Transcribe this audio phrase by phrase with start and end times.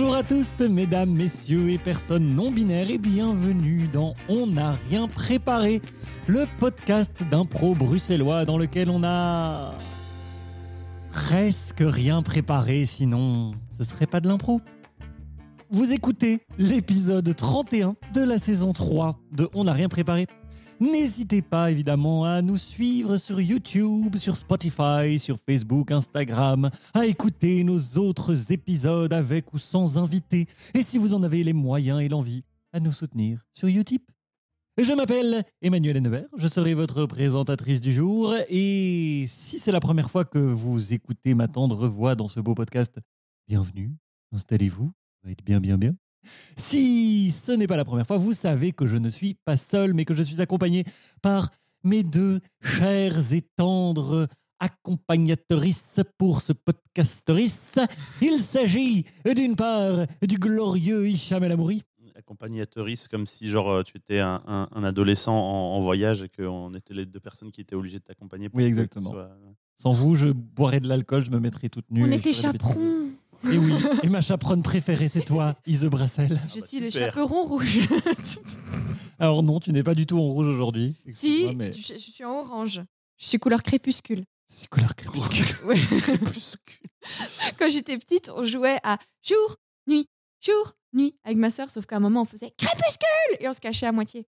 [0.00, 5.08] Bonjour à tous, mesdames, messieurs et personnes non binaires, et bienvenue dans On n'a rien
[5.08, 5.82] préparé,
[6.28, 9.74] le podcast d'impro bruxellois dans lequel on a
[11.10, 14.60] presque rien préparé, sinon ce serait pas de l'impro.
[15.68, 20.28] Vous écoutez l'épisode 31 de la saison 3 de On n'a rien préparé.
[20.80, 27.64] N'hésitez pas évidemment à nous suivre sur YouTube, sur Spotify, sur Facebook, Instagram, à écouter
[27.64, 32.08] nos autres épisodes avec ou sans invités, et si vous en avez les moyens et
[32.08, 34.08] l'envie, à nous soutenir sur Utip.
[34.80, 40.12] Je m'appelle Emmanuel Hennebert, je serai votre présentatrice du jour, et si c'est la première
[40.12, 43.00] fois que vous écoutez ma tendre voix dans ce beau podcast,
[43.48, 43.96] bienvenue,
[44.30, 44.92] installez-vous,
[45.24, 45.96] va être bien bien bien.
[46.56, 49.94] Si ce n'est pas la première fois, vous savez que je ne suis pas seul,
[49.94, 50.84] mais que je suis accompagné
[51.22, 51.50] par
[51.84, 54.26] mes deux chères et tendres
[54.60, 57.78] accompagnatrices pour ce podcastrice.
[58.20, 59.04] Il s'agit
[59.34, 61.82] d'une part du glorieux Hicham El Amouri.
[62.16, 66.28] accompagnatrice comme si genre euh, tu étais un, un- un adolescent en, en voyage et
[66.28, 68.48] qu'on était les deux personnes qui étaient obligées de t'accompagner.
[68.48, 69.12] pour Oui, que exactement.
[69.12, 69.30] sois-
[69.80, 72.02] Sans vous, je boirais de l'alcool, je me mettrais toute nue.
[72.04, 73.07] On était chaperons.
[73.44, 73.72] Et oui,
[74.02, 76.40] et ma chaperonne préférée, c'est toi, Ise Brassel.
[76.48, 77.14] Je bah, suis le super.
[77.14, 77.80] chaperon rouge.
[79.18, 80.96] Alors non, tu n'es pas du tout en rouge aujourd'hui.
[81.08, 82.80] si, mais je, je suis en orange.
[83.16, 84.24] Je suis couleur crépuscule.
[84.48, 85.46] c'est couleur crépuscule.
[85.64, 85.78] Ouais.
[86.00, 86.88] Crépuscule.
[87.58, 90.08] Quand j'étais petite, on jouait à jour, nuit,
[90.40, 93.60] jour, nuit avec ma sœur, sauf qu'à un moment, on faisait crépuscule et on se
[93.60, 94.26] cachait à moitié.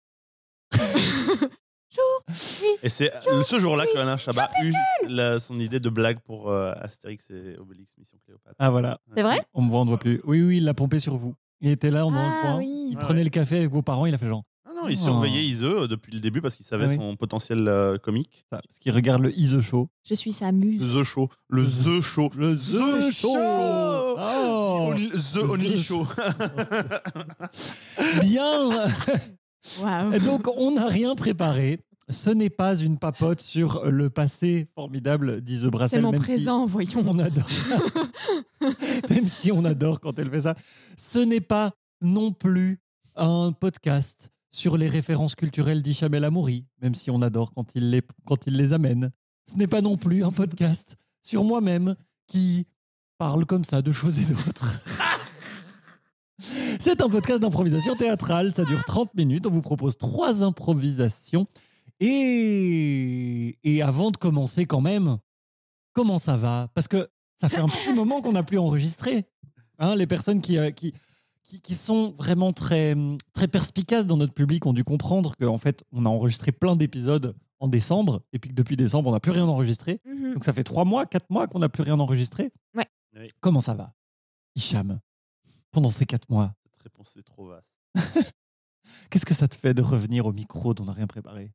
[1.94, 2.24] Jour,
[2.62, 2.78] nuit.
[2.82, 4.72] Et c'est euh, ce jour-là qu'Alain Chabat a eu
[5.08, 8.56] la- son idée de blague pour euh, Astérix et Obélix Mission Cléopâtre.
[8.58, 9.40] Ah voilà, C'est vrai?
[9.54, 10.20] On me voit, on ne voit plus.
[10.24, 11.34] Oui, oui, il l'a pompé sur vous.
[11.60, 12.56] Il était là, dans le Ah coin.
[12.58, 12.88] oui.
[12.90, 13.24] Il Ah prenait ouais.
[13.24, 14.44] le café avec vos parents, il a fait genre.
[14.66, 15.04] Ah non, il Oh.
[15.04, 16.94] surveillait Ise euh, depuis le début parce qu'il savait Ah oui.
[16.96, 18.46] son potentiel euh, comique.
[18.50, 19.88] Ça, parce qu'il regarde le Ise Show.
[20.08, 20.80] Je suis sa muse.
[20.80, 21.28] The Show.
[21.48, 22.30] Le The Show.
[22.36, 23.34] Le The Show.
[23.36, 26.06] Oh Only- The The Only Show.
[28.22, 28.70] Bien
[29.80, 30.12] Waouh.
[30.14, 31.80] Et Donc, on n'a rien préparé.
[32.10, 36.00] Ce n'est pas une papote sur le passé formidable d'Ise Brassel.
[36.00, 37.02] C'est mon même si présent, voyons.
[37.06, 37.46] on adore.
[39.10, 40.56] même si on adore quand elle fait ça.
[40.96, 42.80] Ce n'est pas non plus
[43.16, 47.90] un podcast sur les références culturelles d'Hicham El Amouri, même si on adore quand il
[47.90, 49.10] les, quand il les amène.
[49.46, 51.94] Ce n'est pas non plus un podcast sur moi-même
[52.26, 52.66] qui
[53.18, 54.80] parle comme ça de choses et d'autres.
[56.80, 58.54] C'est un podcast d'improvisation théâtrale.
[58.54, 59.46] Ça dure 30 minutes.
[59.46, 61.46] On vous propose trois improvisations.
[62.00, 65.18] Et, et avant de commencer, quand même,
[65.92, 66.68] comment ça va?
[66.74, 69.26] Parce que ça fait un petit moment qu'on n'a plus enregistré.
[69.78, 70.92] Hein, les personnes qui, euh, qui,
[71.42, 72.94] qui, qui sont vraiment très,
[73.32, 77.34] très perspicaces dans notre public ont dû comprendre qu'en fait, on a enregistré plein d'épisodes
[77.60, 78.22] en décembre.
[78.32, 80.00] Et puis que depuis décembre, on n'a plus rien enregistré.
[80.06, 80.34] Mhm.
[80.34, 82.52] Donc ça fait trois mois, quatre mois qu'on n'a plus rien enregistré.
[82.74, 82.84] Ouais.
[83.18, 83.30] Oui.
[83.40, 83.94] Comment ça va?
[84.56, 85.00] Hicham,
[85.70, 87.70] pendant ces quatre mois, Cette réponse est trop vaste.
[89.10, 91.52] qu'est-ce que ça te fait de revenir au micro dont on n'a rien préparé?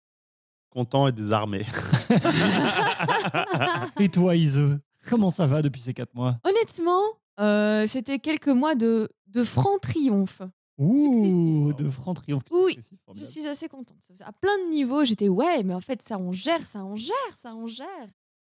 [0.75, 1.65] Content et désarmé.
[3.99, 4.59] Et toi, Ise,
[5.07, 6.37] comment ça va depuis ces quatre mois?
[6.43, 7.01] Honnêtement,
[7.39, 10.41] euh, c'était quelques mois de, de franc triomphe.
[10.77, 11.85] Ouh, Successif.
[11.85, 12.43] de franc triomphe.
[12.51, 12.77] Oui,
[13.15, 13.95] Je suis assez contente.
[14.19, 17.15] À plein de niveaux, j'étais ouais, mais en fait, ça on gère, ça on gère,
[17.41, 17.87] ça on gère.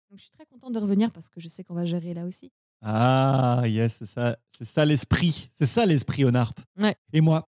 [0.09, 2.25] Donc je suis très contente de revenir parce que je sais qu'on va gérer là
[2.27, 2.53] aussi.
[2.83, 5.51] Ah, yes, c'est ça, c'est ça l'esprit.
[5.59, 6.61] C'est ça l'esprit au NARP.
[6.81, 6.95] Ouais.
[7.13, 7.49] Et moi,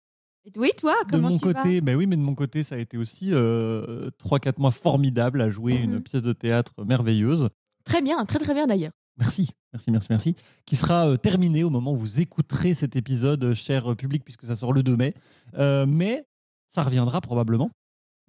[0.56, 2.76] oui, toi, de comment mon tu vas côté, ben oui, mais de mon côté, ça
[2.76, 6.04] a été aussi euh, 3-4 mois formidables à jouer une Mhm.
[6.04, 7.50] pièce de théâtre merveilleuse.
[7.84, 8.92] Très bien, très très bien d'ailleurs.
[9.18, 10.36] Merci, merci, merci, merci.
[10.66, 14.24] Qui sera euh, terminée au moment où vous écouterez cet épisode, euh, cher euh, public,
[14.24, 15.14] puisque ça sort le 2 mai.
[15.58, 16.26] Euh, mais
[16.70, 17.72] ça reviendra probablement.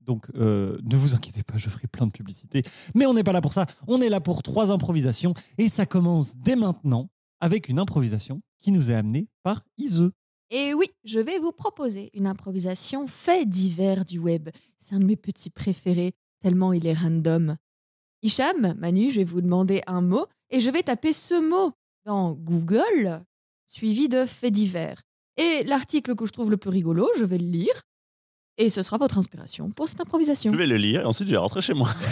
[0.00, 2.62] Donc ne vous inquiétez pas, je ferai plein de publicité.
[2.95, 3.67] Mais on n'est pas là pour ça.
[3.89, 5.35] On est là pour trois improvisations.
[5.59, 10.11] Et ça commence dès maintenant avec une improvisation qui nous est amenée par Ise.
[10.50, 14.49] Et oui, je vais vous proposer une improvisation fait divers du web.
[14.81, 17.56] C'est un de mes petits préférés, tellement il est random.
[18.23, 21.73] Hicham, Manu, je vais vous demander un mot et je vais taper ce mot
[22.06, 23.23] dans Google,
[23.67, 25.02] suivi de fait divers.
[25.37, 27.82] Et l'article que je trouve le plus rigolo, je vais le lire.
[28.56, 30.50] Et ce sera votre inspiration pour cette improvisation.
[30.52, 31.88] Je vais le lire et ensuite je vais rentrer chez moi.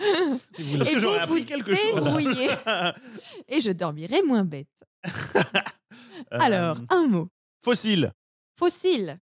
[0.00, 2.04] Parce Et que j'aurais appris quelque chose.
[3.48, 4.66] et je dormirai moins bête.
[5.06, 7.28] Euh, Alors, un mot.
[7.64, 8.12] Fossile.
[8.58, 9.18] Fossile.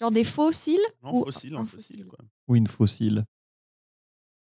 [0.00, 2.06] Genre des fossiles Non, ou fossile, un un fossile.
[2.06, 2.18] Quoi.
[2.48, 3.24] Ou une fossile.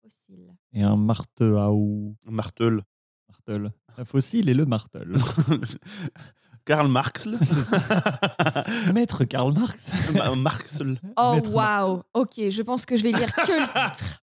[0.04, 0.54] Fossile.
[0.74, 1.58] Et un marteau.
[1.58, 2.82] Un Martel.
[3.28, 3.72] Martel.
[3.98, 5.14] Un fossile et le martel.
[6.66, 7.28] Karl Marx.
[8.94, 9.92] Maître Karl Marx.
[10.38, 10.82] Marx.
[11.18, 14.24] Oh waouh Ok, je pense que je vais lire que le titre.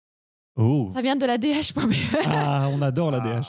[0.56, 0.90] Oh.
[0.94, 1.92] Ça vient de la DH.be.
[2.26, 3.46] Ah, on adore la DH.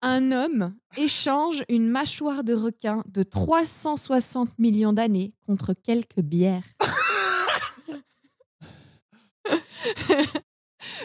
[0.00, 6.62] Un homme échange une mâchoire de requin de 360 millions d'années contre quelques bières.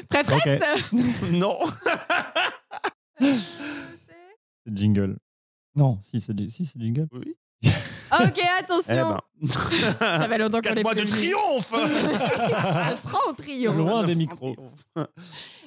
[0.10, 0.64] Prêt, prête?
[1.32, 1.58] Non.
[3.20, 5.18] C'est jingle.
[5.76, 7.08] Non, si, c'est si, c'est jingle.
[7.12, 7.36] Oui.
[8.22, 9.18] Ok, Eh attention.
[9.42, 9.50] ben.
[10.00, 13.76] Ça fait longtemps qu'on Quatre est mois de triomphe Le franc triomphe.
[13.76, 14.56] Loin des De micros.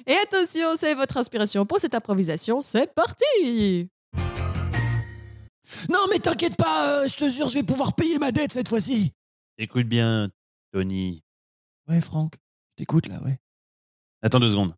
[0.05, 2.61] Et attention, c'est votre inspiration pour cette improvisation.
[2.61, 3.89] C'est parti
[5.89, 8.69] Non, mais t'inquiète pas, euh, je te jure, je vais pouvoir payer ma dette cette
[8.69, 9.11] fois-ci.
[9.57, 10.29] Écoute bien,
[10.71, 11.23] Tony.
[11.87, 12.33] Ouais, Franck,
[12.71, 13.39] je t'écoute là, ouais.
[14.21, 14.73] Attends deux secondes.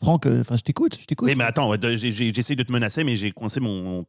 [0.00, 1.26] Franck, euh, enfin, je t'écoute, je t'écoute.
[1.28, 4.06] Oui, mais attends, j'essaye de te menacer, mais j'ai coincé mon, mon,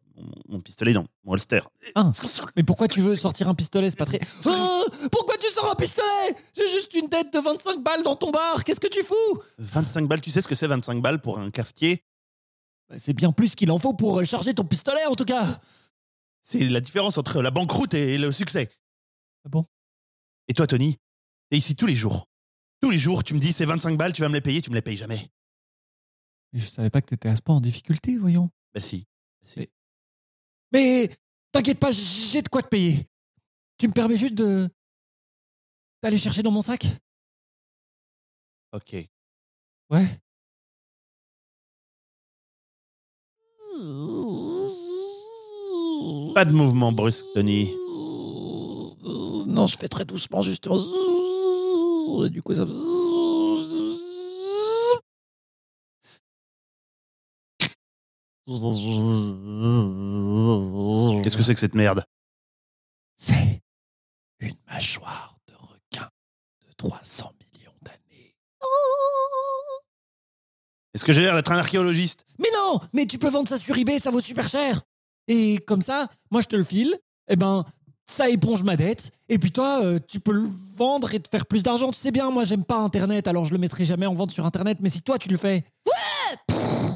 [0.47, 1.61] mon pistolet dans mon holster.
[1.95, 2.11] Ah,
[2.55, 4.19] mais pourquoi tu veux sortir un pistolet C'est pas très.
[4.45, 6.35] Ah, pourquoi tu sors un pistolet?
[6.55, 9.41] J'ai juste une tête de 25 balles dans ton bar, qu'est-ce que tu fous?
[9.57, 12.03] 25 balles, tu sais ce que c'est 25 balles pour un cafetier?
[12.89, 15.59] Bah, C'est bien plus qu'il en faut pour euh, charger ton pistolet en tout cas.
[16.43, 18.69] C'est la différence entre la banqueroute et le succès.
[19.45, 19.65] Ah bon?
[20.47, 20.97] Et toi, Tony,
[21.49, 22.27] t'es ici tous les jours.
[22.81, 24.69] Tous les jours, tu me dis c'est 25 balles, tu vas me les payer, tu
[24.69, 25.29] me les payes jamais.
[26.53, 28.49] Je savais pas que t'étais à ce point en difficulté, voyons.
[28.73, 29.05] Bah si.
[29.41, 29.69] Bah, si.
[30.71, 31.09] Mais
[31.51, 33.07] t'inquiète pas, j'ai de quoi te payer.
[33.77, 34.69] Tu me permets juste de.
[36.03, 36.85] d'aller chercher dans mon sac?
[38.71, 38.95] Ok.
[39.89, 40.21] Ouais.
[46.35, 47.73] Pas de mouvement brusque, Tony.
[49.47, 50.77] Non, je fais très doucement, justement.
[52.25, 52.65] Et du coup, ça.
[61.21, 62.03] Qu'est-ce que c'est que cette merde?
[63.15, 63.61] C'est
[64.39, 66.09] une mâchoire de requin
[66.67, 68.35] de 300 millions d'années.
[70.95, 72.25] Est-ce que j'ai l'air d'être un archéologiste?
[72.39, 72.79] Mais non!
[72.91, 74.81] Mais tu peux vendre ça sur eBay, ça vaut super cher.
[75.27, 76.97] Et comme ça, moi je te le file,
[77.27, 77.65] et ben
[78.07, 81.45] ça éponge ma dette, et puis toi, euh, tu peux le vendre et te faire
[81.45, 81.91] plus d'argent.
[81.91, 84.47] Tu sais bien, moi j'aime pas Internet, alors je le mettrai jamais en vente sur
[84.47, 85.63] Internet, mais si toi tu le fais...
[85.85, 85.93] Ouais!
[86.51, 86.88] Oh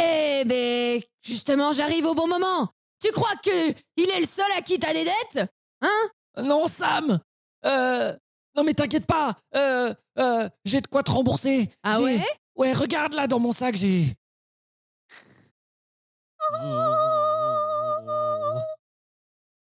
[0.00, 2.68] Eh ben, justement, j'arrive au bon moment.
[3.02, 5.48] Tu crois que il est le seul à qui t'as des dettes
[5.80, 6.10] Hein?
[6.42, 7.20] Non, Sam.
[7.64, 8.16] Euh,
[8.56, 11.70] Non mais t'inquiète pas, euh, euh, j'ai de quoi te rembourser.
[11.82, 12.20] Ah ouais?
[12.56, 14.16] Ouais, regarde là dans mon sac, j'ai...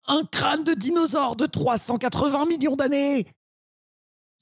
[0.08, 3.26] Un crâne de dinosaure de 380 millions d'années.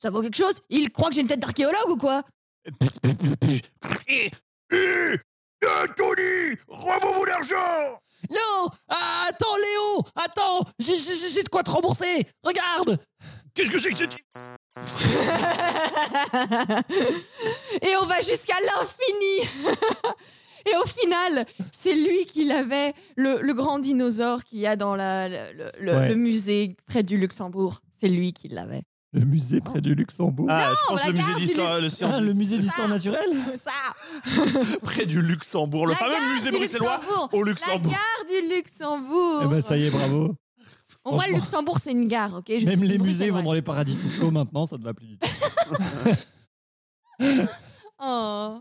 [0.02, 0.56] Ça vaut quelque chose?
[0.70, 2.24] Il croit que j'ai une tête d'archéologue ou quoi?
[5.98, 8.00] Tony Rends-moi mon argent
[8.32, 13.00] Non Ah, Attends, Léo Attends J'ai- de quoi te rembourser Regarde
[13.54, 14.16] Qu'est-ce que c'est que cette...
[17.82, 19.50] Et on va jusqu'à l'infini
[20.66, 24.94] Et au final, c'est lui qui l'avait, le, le grand dinosaure qu'il y a dans
[24.96, 26.10] la- le, le- le- Ouais.
[26.10, 27.80] le musée près du Luxembourg.
[28.00, 28.84] C'est lui qui l'avait.
[29.12, 30.46] Le musée près du Luxembourg.
[30.50, 32.94] Ah, je pense la le musée d'histoire, le Ah, science le musée d'histoire Ah.
[32.94, 33.72] naturelle Ça
[34.84, 37.30] près du Luxembourg, le La fameux gare musée du bruxellois Luxembourg.
[37.34, 37.92] au La Luxembourg.
[37.92, 40.36] gare du Luxembourg Eh ben ça y est, bravo
[41.06, 41.34] Au moins, le.
[41.36, 42.46] Luxembourg, c'est une gare, ok?
[42.50, 43.44] Je Même suis les musées vont bruxelloise.
[43.46, 45.28] dans les paradis fiscaux maintenant, ça ne va plus du tout.
[48.02, 48.60] Oh.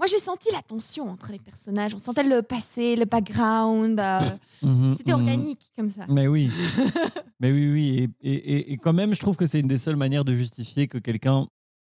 [0.00, 1.94] Moi, j'ai senti la tension entre les personnages.
[1.94, 4.00] On sentait le passé, le background.
[4.00, 4.20] euh,
[4.62, 5.20] Mhm, C'était mhm.
[5.20, 6.04] organique comme ça.
[6.08, 6.50] Mais oui,
[7.40, 8.10] mais oui, oui.
[8.20, 10.34] Et, et, et- et quand même, je trouve que c'est une des seules manières de
[10.34, 11.46] justifier que quelqu'un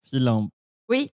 [0.08, 0.48] file un-
[0.88, 1.10] Oui,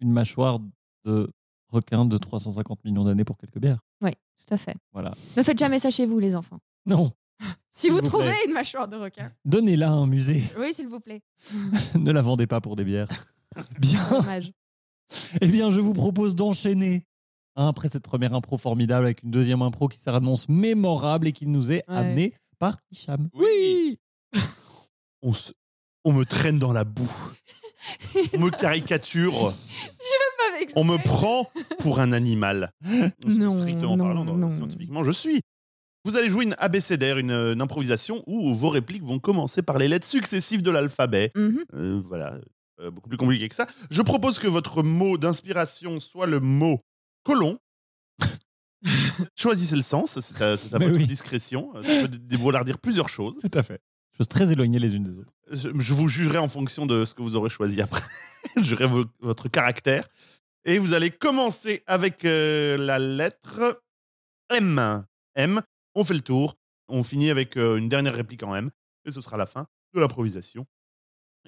[0.00, 0.58] une mâchoire
[1.04, 1.30] de
[1.68, 3.80] requin de 350 millions d'années pour quelques bières.
[4.00, 4.74] oui, tout à fait.
[4.92, 5.12] Voilà.
[5.36, 6.58] Ne faites jamais ça chez vous, les enfants.
[6.86, 7.12] Non,
[7.72, 8.44] Si vous, vous trouvez plaît.
[8.46, 9.30] une mâchoire de requin.
[9.44, 10.42] donnez-la à un musée.
[10.58, 11.22] Oui, s'il vous plaît.
[11.94, 13.08] ne la vendez pas pour des bières.
[13.78, 14.00] Bien.
[14.10, 14.52] Dommage.
[15.40, 17.04] Eh bien, je vous propose d'enchaîner
[17.56, 21.46] hein, après cette première impro formidable avec une deuxième impro qui s'annonce mémorable et qui
[21.46, 21.94] nous est Ouais.
[21.96, 23.28] amenée par Hicham.
[23.34, 23.98] Oui
[25.22, 25.52] On, se-
[26.04, 27.10] on me traîne dans la boue.
[28.34, 29.52] On me caricature.
[30.54, 32.72] Avec On me prend pour un animal.
[33.26, 34.50] Non, Strictement non, parlant, non.
[34.50, 35.40] scientifiquement, je suis.
[36.04, 39.88] Vous allez jouer une abécédaire, une, une improvisation où vos répliques vont commencer par les
[39.88, 41.32] lettres successives de l'alphabet.
[41.34, 41.64] Mhm.
[41.74, 42.38] Euh, voilà,
[42.80, 43.66] euh, beaucoup plus compliqué que ça.
[43.90, 46.80] Je propose que votre mot d'inspiration soit le mot
[47.24, 47.58] colon.
[49.36, 51.06] Choisissez le sens, c'est à, c'est à Mais votre oui.
[51.06, 51.72] discrétion.
[51.76, 53.36] Euh, Ça peut d- vouloir dire plusieurs choses.
[53.40, 53.80] Tout à fait.
[54.16, 55.32] Choses très éloignées les unes des autres.
[55.50, 58.02] Je, je vous jugerai en fonction de ce que vous aurez choisi après.
[58.56, 60.08] je jugerai vo- votre caractère.
[60.64, 63.82] Et vous allez commencer avec euh, la lettre
[64.50, 65.04] M.
[65.34, 65.60] M.
[65.94, 66.56] On fait le tour.
[66.88, 68.70] On finit avec euh, une dernière réplique en M.
[69.04, 70.66] Et ce sera la fin de l'improvisation.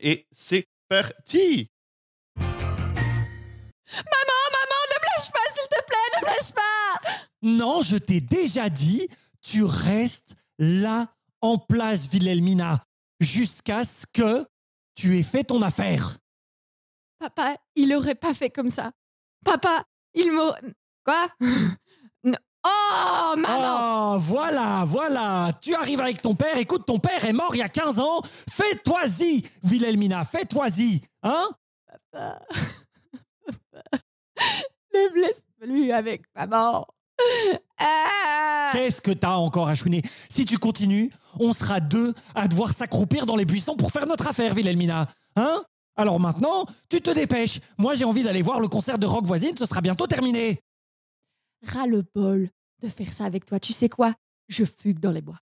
[0.00, 1.68] Et c'est parti
[3.90, 7.00] Maman, maman, ne me lâche pas, s'il te plaît, ne me lâche pas
[7.42, 9.08] Non, je t'ai déjà dit,
[9.40, 12.84] tu restes là en place, Wilhelmina,
[13.20, 14.46] jusqu'à ce que
[14.94, 16.18] tu aies fait ton affaire.
[17.18, 18.92] Papa, il aurait pas fait comme ça.
[19.44, 20.60] Papa, il m'aurait...
[21.04, 21.28] Quoi?
[22.64, 25.52] Oh, maman Oh, voilà, voilà.
[25.60, 26.56] Tu arrives avec ton père.
[26.56, 28.20] Écoute, ton père est mort il y a 15 ans.
[28.50, 31.02] Fais-toi-y, Wilhelmina, fais-toi-y.
[31.22, 31.48] Hein?
[32.12, 32.40] Papa.
[34.94, 36.86] ne me laisse plus avec maman.
[37.78, 40.02] Ah Qu'est-ce que t'as encore à chouiner?
[40.28, 44.26] Si tu continues, on sera deux à devoir s'accroupir dans les buissons pour faire notre
[44.26, 45.08] affaire, Wilhelmina.
[45.36, 45.62] Hein?
[45.96, 47.60] Alors maintenant, tu te dépêches.
[47.76, 49.56] Moi, j'ai envie d'aller voir le concert de rock voisine.
[49.56, 50.60] Ce sera bientôt terminé.
[51.62, 52.50] Ras le bol
[52.80, 53.58] de faire ça avec toi.
[53.60, 54.14] Tu sais quoi?
[54.48, 55.38] Je fugue dans les bois.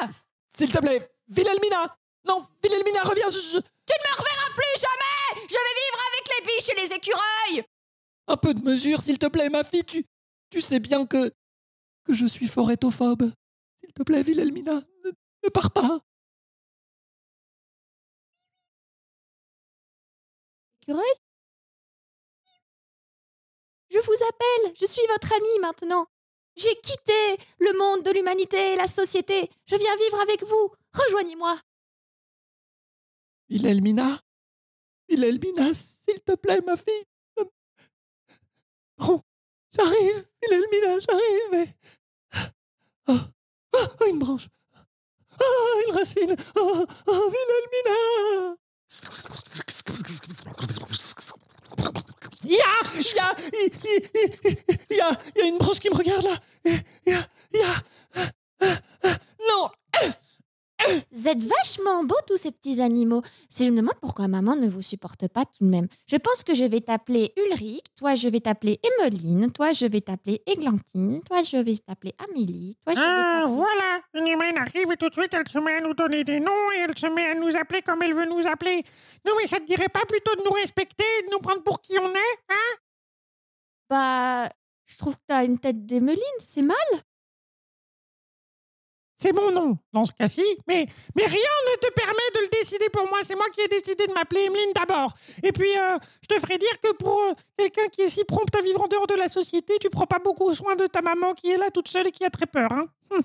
[0.00, 0.08] Ah
[0.56, 1.96] S'il te plaît, Wilhelmina
[2.26, 6.28] Non, Wilhelmina, reviens je- je- Tu ne me reverras plus jamais Je vais vivre avec
[6.28, 7.64] les biches et les écureuils
[8.28, 9.84] Un peu de mesure, s'il te plaît, ma fille.
[9.84, 10.04] Tu,
[10.50, 11.32] tu sais bien que...
[12.04, 13.30] que je suis fort étophobe.
[13.80, 15.10] S'il te plaît, Wilhelmina, ne,
[15.44, 16.00] ne pars pas.
[20.82, 21.04] Écureuil?
[23.96, 26.06] Je vous appelle, je suis votre amie maintenant.
[26.54, 29.48] J'ai quitté le monde de l'humanité et la société.
[29.64, 30.70] Je viens vivre avec vous.
[30.92, 31.58] Rejoignez-moi.
[33.48, 34.20] Wilhelmina
[35.08, 37.04] Wilhelmina, s'il te plaît, ma fille.
[38.98, 39.22] Bon,
[39.74, 41.54] j'arrive, Wilhelmina, j'arrive.
[41.54, 41.74] et-
[43.08, 43.18] Oh,
[43.74, 44.48] oh, oh, une branche.
[45.40, 46.36] Oh, une racine.
[46.56, 47.32] Oh, oh,
[52.48, 53.34] Il y a, il y a,
[54.90, 56.38] il y a, il y a une branche qui me regarde là.
[56.64, 57.74] Il y a, il y a.
[59.48, 59.68] Non,
[61.26, 63.20] Vous êtes vachement beaux tous ces petits animaux.
[63.50, 65.88] Si je me demande pourquoi maman ne vous supporte pas tout de même.
[66.06, 70.00] Je pense que je vais t'appeler Ulrich, toi je vais t'appeler Emmeline, toi je vais
[70.02, 73.56] t'appeler Églantine, toi je vais t'appeler Amélie, toi je vais Ah, t'appeler...
[73.56, 76.38] voilà Une humaine arrive et tout de suite, elle se met à nous donner des
[76.38, 78.84] noms et elle se met à nous appeler comme elle veut nous appeler.
[79.26, 81.80] Non, mais ça te dirait pas plutôt de nous respecter et de nous prendre pour
[81.80, 82.76] qui on est Hein?
[83.90, 84.48] Bah,
[84.84, 86.76] je trouve que t'as une tête d'Emmeline, c'est mal.
[89.18, 90.44] C'est mon nom, dans ce cas-ci.
[90.66, 93.18] Mais, mais rien ne te permet de le décider pour moi.
[93.22, 95.14] C'est moi qui ai décidé de m'appeler Emeline d'abord.
[95.42, 98.54] Et puis, euh, je te ferai dire que pour euh, quelqu'un qui est si prompt
[98.54, 101.32] à vivre en dehors de la société, tu prends pas beaucoup soin de ta maman
[101.32, 102.70] qui est là toute seule et qui a très peur.
[102.72, 103.24] Hein donc,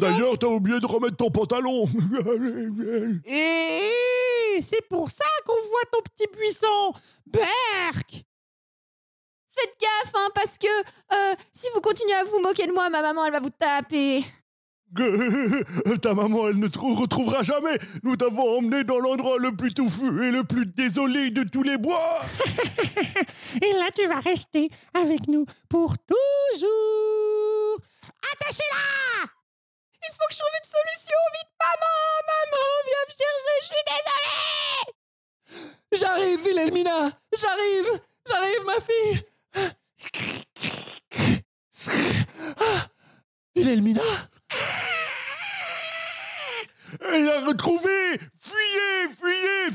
[0.00, 1.86] D'ailleurs, t'as oublié de remettre ton pantalon.
[3.26, 6.92] Et c'est pour ça qu'on voit ton petit buisson.
[7.26, 8.24] Berk
[9.54, 13.02] faites gaffe, hein, parce que euh, si vous continuez à vous moquer de moi, ma
[13.02, 14.24] maman, elle va vous taper.
[16.02, 17.78] Ta maman, elle ne te retrouvera jamais.
[18.02, 21.78] Nous t'avons emmené dans l'endroit le plus touffu et le plus désolé de tous les
[21.78, 21.98] bois.
[23.62, 27.78] Et là, tu vas rester avec nous pour toujours.
[28.34, 29.28] Attachez-la
[30.02, 33.84] Il faut que je trouve une solution, vite, maman, maman, viens me chercher, je suis
[33.88, 34.92] désolée.
[35.92, 39.16] J'arrive, Wilhelmina J'arrive J'arrive, ma fille
[42.58, 42.88] Ah,
[43.56, 44.02] Wilhelmina?
[47.00, 48.18] Elle l'a retrouvé.
[48.38, 49.70] Fuyez, fuyez.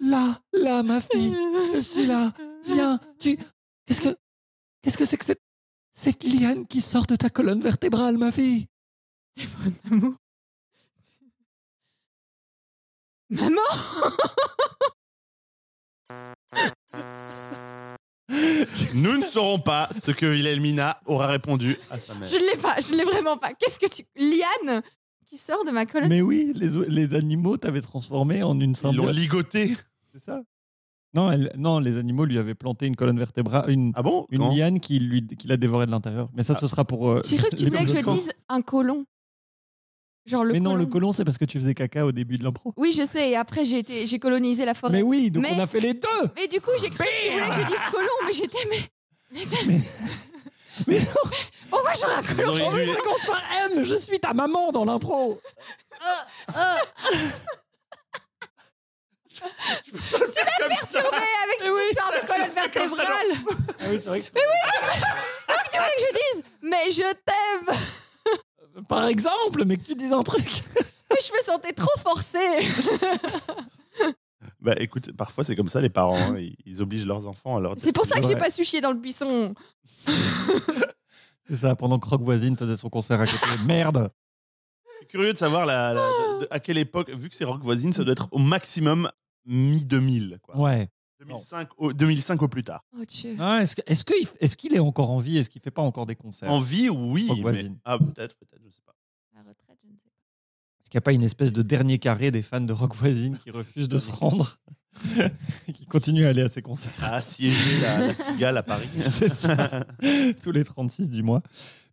[0.00, 1.36] Là, là, ma fille
[1.74, 2.32] Je suis là
[2.64, 3.38] Viens Tu...
[3.86, 4.16] Qu'est-ce que...
[4.82, 5.42] Qu'est-ce que c'est que cette...
[5.92, 8.66] Cette liane qui sort de ta colonne vertébrale, ma fille?
[9.36, 10.14] Mon amour.
[13.30, 13.60] Maman
[18.94, 22.28] Nous ne saurons pas ce que Wilhelmina aura répondu à sa mère.
[22.28, 23.52] Je l'ai pas, je l'ai vraiment pas.
[23.58, 24.02] Qu'est-ce que tu...
[24.16, 24.82] Liane
[25.26, 26.08] qui sort de ma colonne?
[26.08, 29.74] Mais oui, les, animaux t'avaient transformé en une Ils l'ont ligoté.
[30.12, 30.40] C'est ça
[31.12, 34.26] non, elle- non, les animaux lui avaient planté une colonne vertébrale, une, Ah bon?
[34.30, 36.28] une liane qui, lui, qui l'a dévoré de l'intérieur.
[36.34, 37.10] Mais ça, ce sera pour...
[37.10, 39.04] euh, J'ai cru que tu voulais que je dise un colon?
[40.26, 40.78] Genre le Mais non, colon.
[40.80, 42.72] le colon, c'est parce que tu faisais caca au début de l'impro.
[42.76, 44.06] Oui, je sais, et après j'ai été...
[44.06, 44.92] j'ai colonisé la forêt.
[44.92, 47.22] Mais oui, donc Mais- on a fait les deux Mais du coup, j'ai cru que
[47.26, 48.58] tu voulais que je dise colon, mais j'étais...
[48.70, 48.80] Mais,
[49.32, 49.80] mais, ça- Mais-
[50.86, 51.06] Mais non,
[51.68, 54.84] Pourquoi j'aurais un colon on dû- ça commence par M, je suis ta maman dans
[54.84, 55.40] l'impro
[59.38, 61.00] Comme ça.
[61.12, 61.80] Mais avec cette oui.
[61.90, 63.06] histoire de colonne vertébrale
[63.80, 64.30] Ah oui, c'est vrai que je-
[65.72, 67.76] Tu voulais que je dise Mais je t'aime
[68.88, 70.44] Par exemple, mais que tu dises un truc
[71.10, 72.38] Mais je me sentais trop forcée
[74.60, 76.16] Bah écoute, parfois c'est comme ça les parents.
[76.18, 76.36] hein.
[76.38, 77.82] Ils, ils obligent leurs enfants à leur dire.
[77.84, 79.54] C'est pour ça que j'ai pas su chier dans le buisson
[81.48, 83.38] C'est ça, pendant que Rock Voisine faisait son concert à côté.
[83.66, 84.10] Merde
[84.86, 87.44] Je suis curieux de savoir la- la- de- de- à quelle époque, vu que c'est
[87.44, 89.10] rock voisine, ça doit être au maximum
[89.46, 90.38] mi-2000.
[90.40, 90.56] quoi.
[90.58, 90.88] Ouais.
[91.20, 92.84] 2005, au, 2005 au plus tard.
[92.98, 93.36] Oh Dieu.
[93.38, 95.38] Ah, est-ce que- est-ce qu'il est, qu'il est encore en vie?
[95.38, 96.50] Est-ce qu'il fait pas encore des concerts?
[96.50, 97.78] En vie, oui, Rock mais voisine.
[97.84, 98.94] ah peut-être, peut-être, je sais pas.
[99.34, 100.10] La retraite, je ne sais pas.
[100.82, 103.36] Est-ce qu'il n'y a pas une espèce de dernier carré des fans de Rock Voisine
[103.38, 104.58] qui refusent de se rendre?
[105.68, 106.92] Et qui continuent à aller à ces concerts?
[107.00, 108.88] À assiéger la, la cigale à Paris.
[109.06, 109.84] C'est ça.
[110.42, 111.42] Tous les 36 du mois.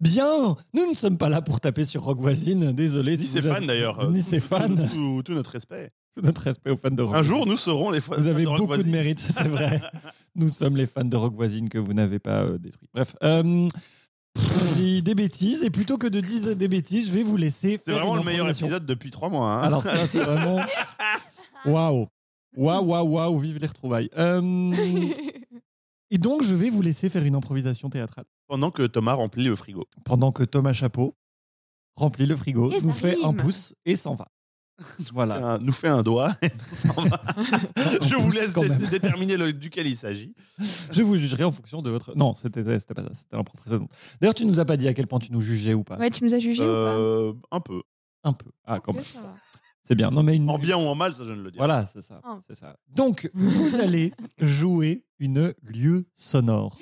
[0.02, 2.72] Bien, nous ne sommes pas là pour taper sur Rock Voisine.
[2.72, 3.16] Désolé.
[3.18, 4.10] Ni si ses fans avez- d'ailleurs.
[4.10, 4.68] Ni ses fans.
[4.76, 5.92] Tout, tout- tout notre respect.
[6.18, 8.44] Tout notre respect aux fans de Rock Un jour, nous serons les fans Vous avez
[8.44, 9.80] de Rock beaucoup de mérite, c'est vrai.
[10.36, 12.88] Nous sommes les fans de Rock Voisine que vous n'avez pas euh, détruit.
[12.94, 13.68] Bref, euh,
[14.36, 17.80] je dis des bêtises et plutôt que de dire des bêtises, je vais vous laisser.
[17.84, 19.48] C'est vraiment une le meilleur épisode depuis trois mois.
[19.52, 19.62] hein.
[19.64, 20.60] Alors ça, c'est vraiment
[21.66, 22.08] waouh,
[22.56, 24.10] waouh, waouh, waouh, vive les retrouvailles.
[24.18, 24.72] Euh,
[26.12, 29.56] et donc, je vais vous laisser faire une improvisation théâtrale Pendant que Thomas remplit le
[29.56, 29.86] frigo.
[30.06, 31.16] pendant que Thomas Chapeau
[31.96, 34.28] remplit le frigo, Et nous fait un pouce et s'en va.
[34.98, 35.54] Fait Voilà.
[35.54, 36.36] un- nous fait un doigt.
[36.42, 37.20] et s'en va.
[37.76, 38.54] je vous laisse
[38.92, 40.34] déterminer le- duquel il s'agit.
[40.92, 42.16] Je vous jugerai en fonction de votre.
[42.16, 42.80] Non, c'était pas ça.
[43.14, 43.92] C'était l'impro précédente.
[44.22, 45.98] D'ailleurs, tu nous as pas dit à quel point tu nous jugeais ou pas.
[45.98, 47.82] Ouais, tu nous as jugés Euh, un peu.
[48.24, 48.52] Un peu.
[48.66, 49.02] Ah, ou quand pas même.
[49.02, 49.32] Ok, ça va.
[49.84, 50.12] C'est bien.
[50.12, 50.50] Non, mais une.
[50.50, 51.58] En bien ou en mal, ça je ne le dis.
[51.58, 52.22] Voilà, c'est ça.
[52.48, 52.78] C'est ça.
[52.90, 56.78] Donc, vous allez jouer une lieu sonore.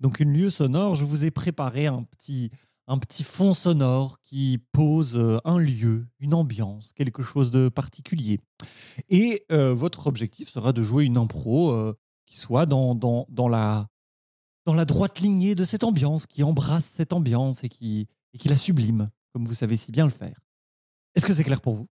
[0.00, 2.50] Donc, une lieu sonore, je vous ai préparé un petit,
[2.88, 8.40] un petit fond sonore qui pose euh, un lieu, une ambiance, quelque chose de particulier.
[9.08, 13.48] Et euh, votre objectif sera de jouer une impro euh, qui soit dans, dans, dans,
[13.48, 13.88] la,
[14.64, 18.48] dans la droite lignée de cette ambiance, qui embrasse cette ambiance et qui, et qui
[18.48, 20.38] la sublime, comme vous savez si bien le faire.
[21.14, 21.88] Est-ce que c'est clair pour vous?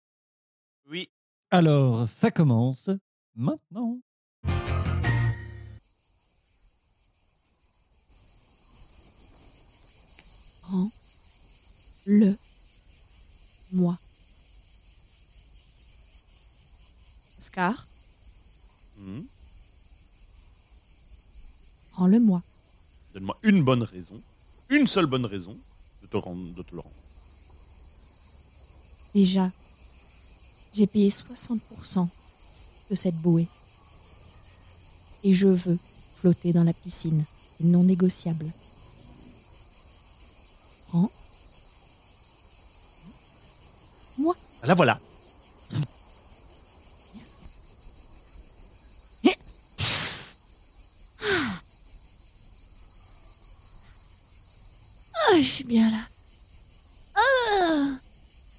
[0.91, 1.09] Oui.
[1.51, 2.91] alors, ça commence
[3.35, 4.01] maintenant.
[10.67, 10.91] Prends
[12.07, 12.37] le
[13.73, 13.99] moi.
[17.39, 17.87] Oscar,
[18.99, 19.27] Mhm.
[21.93, 22.43] prends-le moi.
[23.13, 24.21] Donne-moi une bonne raison,
[24.71, 25.57] une seule bonne raison
[26.03, 26.95] de te, rendre, de te le rendre.
[29.15, 29.51] Déjà,
[30.73, 32.09] j'ai payé 60%
[32.91, 33.49] de cette bouée.
[35.23, 35.79] Et je veux
[36.21, 37.25] flotter dans la piscine.
[37.61, 38.47] Non négociable.
[44.65, 44.99] Là voilà.
[47.15, 47.29] Merci.
[55.15, 55.99] Ah, je suis bien là.
[57.17, 57.87] Ah.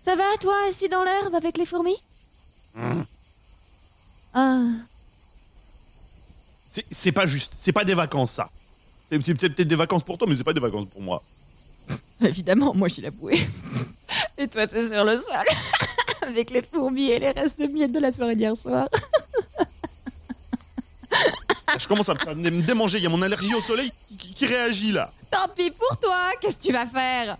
[0.03, 1.97] Ça va, toi, assis dans l'herbe avec les fourmis?
[2.75, 3.05] Mhm.
[4.33, 4.61] Ah,
[6.91, 7.53] C'est- pas juste.
[7.57, 8.49] C'est pas des vacances, ça.
[9.09, 11.23] C'est peut-être des vacances pour toi, mais c'est pas des vacances pour moi.
[12.21, 13.39] évidemment, moi j'ai la bouée.
[14.37, 15.45] Et toi, t'es sur le sol.
[16.27, 18.87] Avec les fourmis et les restes de miettes de la soirée d'hier soir.
[21.79, 22.99] Je commence à me démanger.
[22.99, 25.11] Il y a mon allergie au soleil qui, réagit là.
[25.29, 27.37] Tant pis pour toi, qu'est-ce que tu vas faire?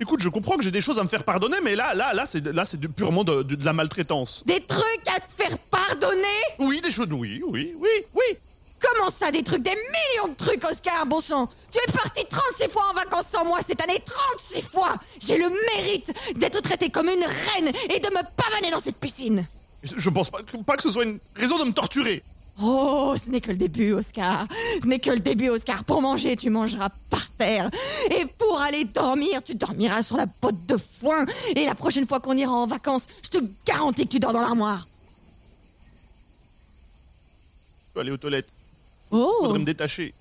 [0.00, 2.26] Écoute, je comprends que j'ai des choses à me faire pardonner, mais là, là, là,
[2.26, 4.44] c'est là, c'est purement de, de- de la maltraitance.
[4.46, 6.22] Des trucs à te faire pardonner?
[6.60, 7.08] Oui, des choses.
[7.10, 8.38] Oui, oui, oui, oui.
[8.80, 12.68] Comment ça, des trucs Des millions de trucs, Oscar, bon sang Tu es parti 36
[12.70, 17.08] fois en vacances sans moi cette année 36 fois J'ai le mérite d'être traité comme
[17.08, 19.46] une reine et de me pavaner dans cette piscine
[19.82, 22.22] Je pense pas, pas que ce soit une raison de me torturer.
[22.60, 24.48] Oh, ce n'est que le début, Oscar.
[24.82, 25.84] Ce n'est que le début, Oscar.
[25.84, 27.70] Pour manger, tu mangeras par terre.
[28.10, 31.24] Et pour aller dormir, tu dormiras sur la botte de foin.
[31.54, 34.40] Et la prochaine fois qu'on ira en vacances, je te garantis que tu dors dans
[34.40, 34.88] l'armoire.
[37.86, 38.52] Je peux aller aux toilettes.
[39.10, 40.14] Oh, Faudrait me détacher.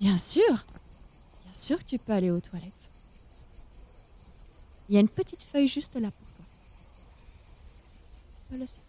[0.00, 0.44] bien sûr.
[0.48, 2.72] Bien sûr que tu peux aller aux toilettes.
[4.88, 6.44] Il y a une petite feuille juste là pour toi.
[8.52, 8.80] Je le sais.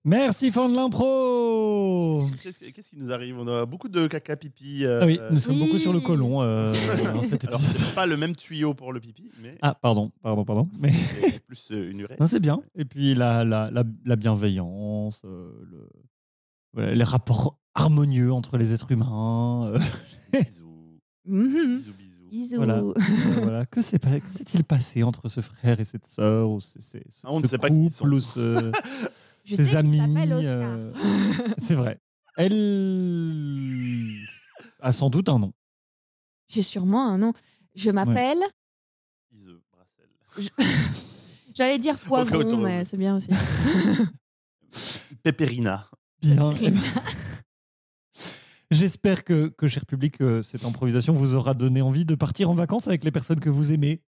[0.05, 3.38] Merci, fan de l'impro Qu'est-ce qui nous arrive?
[3.38, 4.85] On a beaucoup de caca pipi.
[4.85, 5.65] euh, Ah oui, nous sommes Oui.
[5.65, 6.73] beaucoup sur le colon euh,
[7.13, 7.93] dans cet épisode.
[7.95, 10.69] pas le même tuyau pour le pipi, mais Ah, pardon, pardon, pardon.
[10.79, 12.62] Mais c'est plus euh, une non, c'est bien.
[12.75, 15.89] Et puis la, la, la, la bienveillance, euh, le,
[16.73, 19.65] voilà, les rapports harmonieux entre les êtres humains.
[19.73, 19.79] euh,
[20.31, 20.97] Bisous.
[21.25, 21.57] Bisous,
[21.93, 21.93] bisous.
[22.31, 22.55] Bisous.
[22.55, 22.75] Voilà.
[22.77, 22.93] euh,
[23.43, 23.65] voilà.
[23.65, 27.41] Que s'est-il passé entre ce frère et cette sœur ou ce, ce- ce- Ah, on
[27.41, 28.05] ne sait pas qui sont.
[28.05, 28.71] couple ou ce-
[29.49, 29.99] Je ses sais amis
[30.45, 30.91] euh,
[31.57, 31.99] C'est vrai.
[32.38, 34.15] Elle
[34.79, 35.53] a sans doute un nom.
[36.47, 37.33] J'ai sûrement un nom.
[37.75, 38.38] Je m'appelle.
[39.73, 40.49] Brassel.
[41.55, 43.31] J'allais dire poivron, mais c'est bien aussi.
[45.23, 45.89] Pépérina.
[46.21, 46.53] Bien.
[48.69, 52.53] J'espère que, que, cher public, euh, cette improvisation vous aura donné envie de partir en
[52.53, 54.03] vacances avec les personnes que vous aimez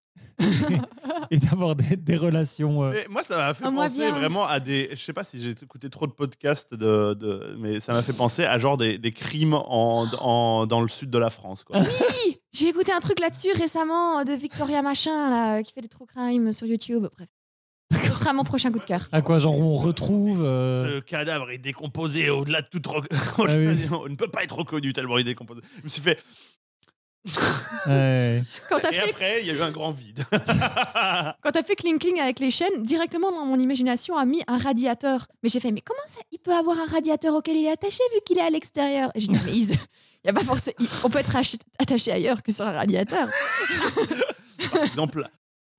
[1.32, 2.84] et d'avoir des, des relations.
[2.84, 4.12] euh, Mais moi, ça m'a fait Ah, moi, penser bien.
[4.12, 4.90] vraiment à des.
[4.92, 8.14] Je sais pas si j'ai écouté trop de podcasts, de, de- mais ça m'a fait
[8.14, 11.64] penser à genre des, des crimes en, en- dans le sud de la France.
[11.64, 11.80] Quoi.
[11.80, 15.88] Oui, j'ai écouté un truc là-dessus récemment euh, de Victoria Machin, là, qui fait des
[15.88, 17.08] true crime sur YouTube.
[17.18, 17.28] Bref,
[18.14, 19.08] ce sera mon prochain coup de cœur.
[19.12, 20.44] À quoi, genre, on retrouve.
[20.44, 22.88] euh, Ce cadavre est décomposé au-delà de toute.
[22.88, 23.06] rec-
[23.38, 23.80] Ah oui.
[23.92, 25.62] On ne peut pas être reconnu tellement il est décomposé.
[25.80, 26.22] Je me suis fait.
[27.88, 28.44] ouais.
[28.70, 30.24] Quand t'as Et fait, après, il y a eu un grand vide.
[30.32, 34.58] quand t'as fait cling cling avec les chaînes, directement dans mon imagination a mis un
[34.58, 35.28] radiateur.
[35.44, 38.02] Mais j'ai fait, mais comment ça Il peut avoir un radiateur auquel il est attaché
[38.14, 39.12] vu qu'il est à l'extérieur?
[39.16, 39.78] Et j'ai dit, mais il
[40.26, 40.76] y a pas forcément.
[41.04, 43.28] On peut être ach- attaché ailleurs que sur un radiateur.
[44.72, 45.28] Par exemple,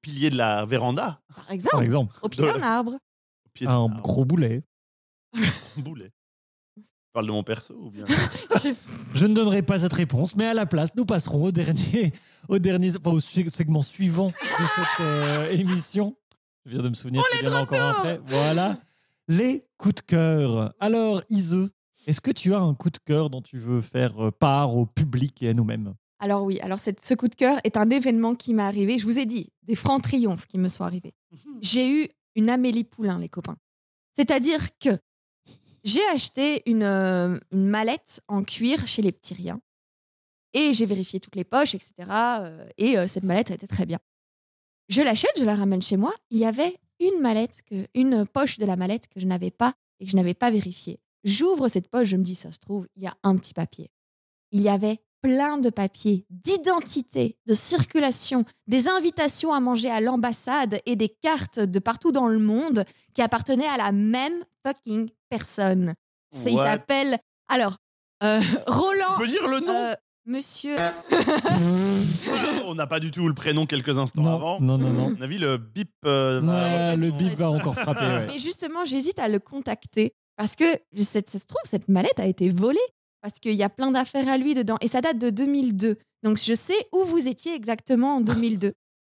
[0.01, 1.21] pilier de la véranda.
[1.35, 2.97] Par Par exemple, au pied d'un arbre.
[3.55, 4.63] Pied un gros boulet.
[5.77, 6.11] boulet.
[7.13, 8.07] Tu parles de mon perso ou bien
[9.15, 12.11] Je ne donnerai pas cette réponse, mais à la place, nous passerons au dernier,
[12.49, 16.17] au dernier, enfin, au segment suivant de cette euh, émission.
[16.65, 18.21] Je viens de me souvenir qu'il y en a encore un après.
[18.29, 18.79] Voilà,
[19.29, 20.73] les coups de cœur.
[20.81, 21.69] Alors, Ise,
[22.07, 24.87] est-ce que tu as un coup de cœur dont tu veux faire euh, part au
[24.87, 25.93] public et à nous-mêmes?
[26.19, 28.99] Alors oui, alors cette- ce coup de cœur est un événement qui m'est arrivé.
[28.99, 31.13] Je vous ai dit, des francs triomphes qui me sont arrivés.
[31.61, 33.57] J'ai eu une Amélie Poulain, les copains.
[34.17, 34.97] C'est-à-dire que
[35.85, 39.61] j'ai acheté une, euh, une mallette en cuir chez les petits riens.
[40.55, 41.93] Et j'ai vérifié toutes les poches, etc.
[42.11, 43.99] euh, et euh, cette mallette était très bien.
[44.89, 46.13] Je l'achète, je la ramène chez moi.
[46.31, 47.63] Il y avait une mallette,
[47.95, 51.01] une poche de la mallette que je n'avais pas et que je n'avais pas vérifiée.
[51.25, 53.91] J'ouvre cette poche, je me dis, ça se trouve, il y a un petit papier.
[54.51, 60.81] Il y avait plein de papiers d'identité, de circulation, des invitations à manger à l'ambassade
[60.85, 65.95] et des cartes de partout dans le monde qui appartenaient à la même fucking personne.
[66.33, 67.19] C'est- Il What s'appelle
[67.49, 67.77] alors
[68.23, 69.15] euh, Roland.
[69.17, 69.95] Tu peux dire le nom euh,
[70.27, 70.77] Monsieur.
[72.67, 74.61] On n'a pas du tout le prénom quelques instants Non, avant.
[74.61, 75.07] non, non, non.
[75.09, 75.91] À mon avis, le bip.
[76.07, 78.01] euh, Ouais, le bip va encore frapper.
[78.07, 78.27] ouais.
[78.29, 80.65] Mais justement, j'hésite à le contacter parce que
[80.97, 82.79] cette- ça se trouve, cette mallette a été volée
[83.21, 85.97] parce qu'il y a plein d'affaires à lui dedans et ça date de 2002.
[86.23, 88.73] Donc je sais où vous étiez exactement en 2002.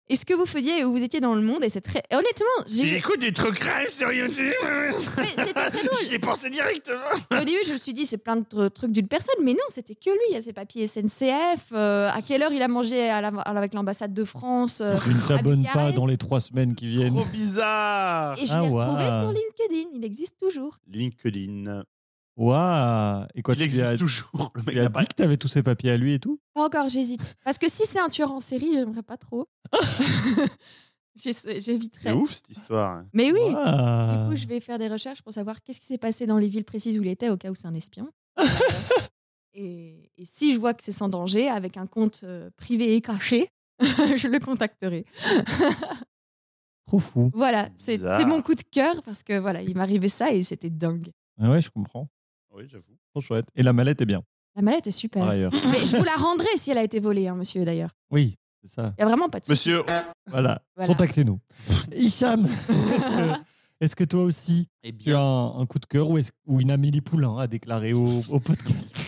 [0.09, 2.01] Et ce que vous faisiez et où vous étiez dans le monde et c'est très
[2.13, 4.53] honnêtement, j'ai J'écoute des trucs crèves sur YouTube.
[4.91, 5.99] C'était très drôle.
[6.07, 6.97] J'y ai pensé directement.
[7.33, 9.59] Au début, je me suis dit, c'est plein de tr- trucs d'une personne, mais non,
[9.67, 10.19] c'était que lui.
[10.29, 13.27] Il y a ses papiers SNCF, euh, à quelle heure il a mangé à la-
[13.41, 14.79] avec l'ambassade de France.
[14.79, 17.13] euh, Tu ne t'abonnes pas dans les trois semaines qui viennent.
[17.13, 18.37] Trop bizarre.
[18.39, 19.21] et je Ah, l'ai retrouvé waouh.
[19.23, 19.89] sur LinkedIn.
[19.93, 20.77] Il existe toujours.
[20.89, 21.83] LinkedIn.
[22.37, 24.51] Waouh Et quoi, Il tu lui existe as, toujours.
[24.55, 25.01] Le mec tu lui as n'a pas.
[25.01, 26.39] dit que tu avais tous ces papiers à lui et tout?
[26.53, 27.21] Pas encore, j'hésite.
[27.43, 29.47] Parce que si c'est un tueur en série, j'aimerais pas trop.
[31.15, 32.03] J'essa- J'éviterais.
[32.03, 33.03] C'est ouf cette histoire.
[33.11, 34.23] Mais oui, Waouh.
[34.23, 36.47] du coup, je vais faire des recherches pour savoir qu'est-ce qui s'est passé dans les
[36.47, 38.07] villes précises où il était, au cas où c'est un espion.
[39.55, 43.01] et, et si je vois que c'est sans danger, avec un compte euh, privé et
[43.01, 43.49] caché,
[43.81, 45.05] je le contacterai.
[46.85, 47.31] Trop fou.
[47.33, 48.19] Voilà, c'est Bizarre.
[48.19, 51.09] c'est mon coup de cœur parce que voilà, il m'arrivait ça et c'était dingue.
[51.39, 52.07] Ah ouais, je comprends.
[52.57, 52.97] Oui, j'avoue.
[53.11, 53.45] Trop chouette.
[53.55, 54.21] Et la mallette est bien,
[54.55, 55.21] La mallette est super.
[55.21, 55.51] par ailleurs.
[55.53, 57.91] Mais je vous la rendrai si elle a été volée, hein, monsieur, d'ailleurs.
[58.11, 58.93] Oui, c'est ça.
[58.97, 59.51] Il n'y a vraiment pas de souci.
[59.69, 59.83] Monsieur,
[60.27, 60.61] Voilà.
[60.75, 60.87] Voilà.
[60.87, 61.39] Contactez-nous.
[61.95, 63.39] Hicham, est-ce que,
[63.81, 66.59] est-ce que toi aussi, eh tu as un, un coup de cœur ou, est-ce- ou
[66.59, 68.95] une Amélie Poulain a déclaré au, au podcast?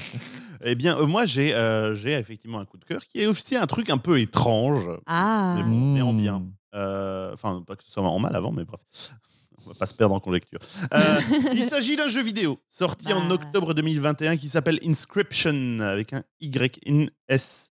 [0.61, 3.55] Eh bien, euh, moi, j'ai euh, j'ai effectivement un coup de cœur qui est aussi
[3.55, 4.89] un truc un peu étrange.
[5.05, 6.39] Ah, Mais bon, mais en bien.
[6.39, 6.51] Mmh.
[6.75, 8.81] Euh, Enfin, pas que ce soit en mal avant, mais bref.
[9.65, 10.59] On va pas se perdre en conjecture.
[10.93, 11.19] Euh,
[11.53, 13.35] il s'agit d'un jeu vidéo sorti en Bah.
[13.35, 17.71] octobre 2021 qui s'appelle Inscription avec un Y N S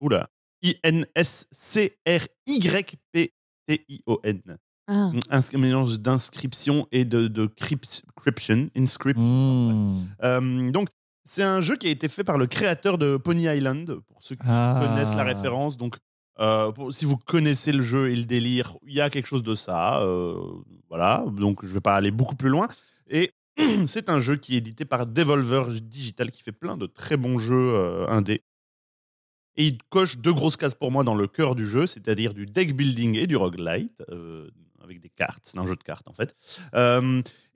[0.00, 0.28] oula
[0.62, 3.32] I N S C R Y P
[3.66, 4.40] T I O N.
[4.88, 5.10] ah.
[5.30, 9.22] Un mélange d'inscription et de, de crypt- cryption, inscription.
[9.24, 10.06] Mmh.
[10.22, 10.88] Euh, donc,
[11.24, 14.36] c'est un jeu qui a été fait par le créateur de Pony Island, pour ceux
[14.36, 14.80] qui Ah.
[14.80, 15.76] connaissent la référence.
[15.76, 15.96] Donc,
[16.38, 19.54] euh, si vous connaissez le jeu et le délire, il y a quelque chose de
[19.54, 20.02] ça.
[20.02, 20.34] euh,
[20.88, 22.68] voilà, donc je ne vais pas aller beaucoup plus loin.
[23.08, 23.32] Et
[23.86, 27.38] c'est un jeu qui est édité par Devolver Digital, qui fait plein de très bons
[27.38, 28.42] jeux euh, indés.
[29.56, 32.44] Et il coche deux grosses cases pour moi dans le cœur du jeu, c'est-à-dire du
[32.44, 34.50] deck building et du roguelite, euh,
[34.82, 35.40] avec des cartes.
[35.44, 36.36] C'est un jeu de cartes, en fait.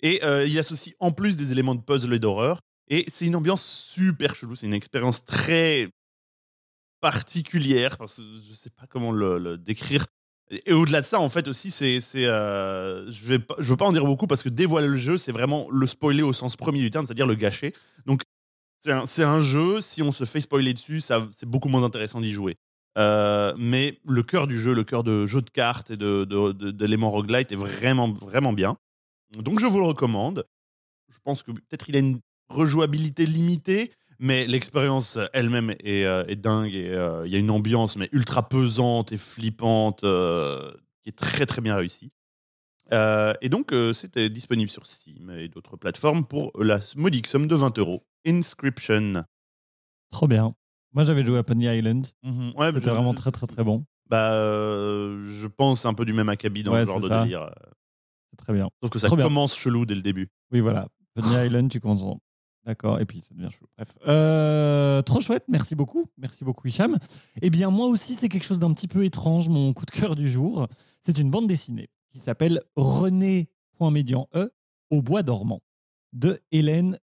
[0.03, 2.61] Et il associe en plus des éléments de puzzle et d'horreur.
[2.89, 4.57] Et c'est une ambiance super chelou.
[4.57, 5.91] C'est une expérience très
[7.01, 7.97] particulière.
[7.99, 10.07] Parce que je sais pas comment le, décrire.
[10.51, 12.01] Et au-delà de ça, en fait, aussi, c'est.
[12.01, 14.97] c'est, euh, je vais pas- je veux pas en dire beaucoup parce que dévoiler le
[14.97, 17.73] jeu, c'est vraiment le spoiler au sens premier du terme, c'est-à-dire le gâcher.
[18.07, 18.23] Donc,
[18.81, 21.85] c'est un, c'est un jeu, si on se fait spoiler dessus, ça, c'est beaucoup moins
[21.85, 22.57] intéressant d'y jouer.
[22.99, 26.51] Euh, mais le cœur du jeu, le cœur de jeu de cartes et de, de-
[26.53, 28.77] de- d'éléments roguelite est vraiment, vraiment bien.
[29.39, 30.45] Donc je vous le recommande.
[31.09, 36.37] Je pense que peut-être il a une rejouabilité limitée, mais l'expérience elle-même est, euh, est
[36.37, 40.71] dingue et euh, il y a une ambiance mais ultra pesante et flippante euh,
[41.03, 42.13] qui est très très bien réussie.
[42.93, 47.49] Euh, et donc euh, c'était disponible sur Steam et d'autres plateformes pour la modique somme
[47.49, 48.05] de 20 euros.
[48.27, 49.25] Inscription.
[50.11, 50.55] Trop bien.
[50.93, 52.05] Moi, j'avais joué à Pony Island.
[52.57, 53.85] Ouais, C'était vraiment très, très, très bon.
[54.09, 57.23] Bah, euh, je pense un peu du même acabit dans Ouais, le genre de ça.
[57.23, 57.43] délire.
[57.43, 57.51] euh,
[58.31, 58.69] C'est très bien.
[58.83, 59.25] Sauf que ça Trop bien.
[59.27, 60.29] commence chelou dès le début.
[60.51, 60.89] Oui, voilà.
[61.15, 62.21] Pony Island, tu commences en...
[62.67, 63.67] D'accord, et puis ça devient chaud.
[63.77, 63.95] Bref.
[64.07, 66.07] Euh, trop chouette, merci beaucoup.
[66.19, 66.99] Merci beaucoup, Hicham.
[67.41, 70.15] Eh bien, moi aussi, c'est quelque chose d'un petit peu étrange, mon coup de cœur
[70.15, 70.69] du jour.
[71.01, 74.51] C'est une bande dessinée qui s'appelle René, point médian E,
[74.91, 75.63] au bois dormant,
[76.13, 76.99] de Hélène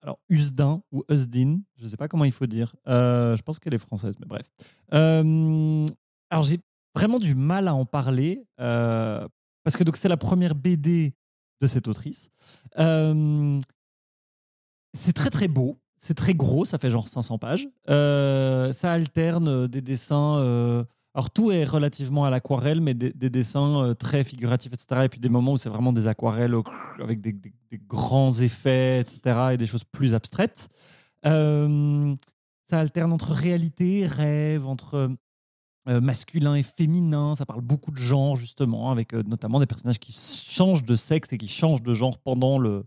[0.00, 2.74] alors, Usdin ou Usdin, je ne sais pas comment il faut dire.
[2.88, 4.46] Euh, je pense qu'elle est française, mais bref.
[4.92, 5.86] Euh,
[6.28, 6.60] alors, j'ai
[6.94, 11.14] vraiment du mal à en parler parce que donc c'est la première BD
[11.60, 12.30] de cette autrice.
[14.94, 17.68] C'est très très beau, c'est très gros, ça fait genre 500 pages.
[17.90, 20.36] Euh, ça alterne euh, des dessins.
[20.38, 25.02] euh, alors tout est relativement à l'aquarelle, mais des, des dessins très figuratifs, etc.
[25.04, 26.54] Et puis des moments où c'est vraiment des aquarelles
[27.00, 27.52] avec des, des-
[27.88, 29.50] grands effets, etc.
[29.52, 30.68] Et des choses plus abstraites.
[32.66, 35.10] Ça alterne entre réalité, rêve, entre
[35.86, 37.34] masculin et féminin.
[37.34, 41.38] Ça parle beaucoup de genre, justement, avec notamment des personnages qui changent de sexe et
[41.38, 42.84] qui changent de genre pendant le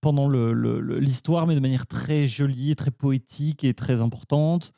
[0.00, 4.72] pendant l'histoire, mais de manière très jolie, très poétique et très importante.